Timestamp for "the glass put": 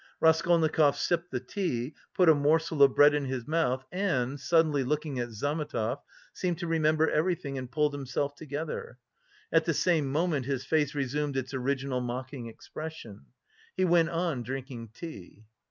1.29-2.27